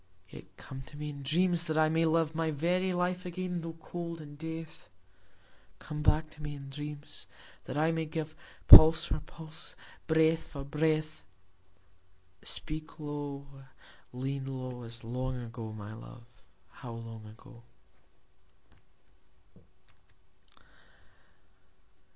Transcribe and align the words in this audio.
Yet 0.27 0.45
come 0.57 0.81
to 0.87 0.97
me 0.97 1.11
in 1.11 1.21
dreams, 1.21 1.65
that 1.65 1.77
I 1.77 1.87
may 1.87 2.05
live 2.05 2.33
My 2.33 2.49
very 2.49 2.91
life 2.91 3.23
again 3.23 3.61
tho' 3.61 3.73
cold 3.79 4.19
in 4.19 4.35
death: 4.35 4.89
Come 5.77 6.01
back 6.01 6.31
to 6.31 6.41
me 6.41 6.55
in 6.55 6.71
dreams, 6.71 7.27
that 7.65 7.77
I 7.77 7.91
may 7.91 8.05
give 8.05 8.33
Pulse 8.67 9.05
for 9.05 9.19
pulse, 9.19 9.75
breath 10.07 10.43
for 10.47 10.63
breath: 10.63 11.21
Speak 12.41 12.97
low, 12.99 13.45
lean 14.11 14.45
low, 14.45 14.81
As 14.81 15.03
long 15.03 15.39
ago, 15.39 15.71
my 15.71 15.93
love, 15.93 16.25
how 16.69 16.93
long 16.93 17.27
ago. 17.27 17.61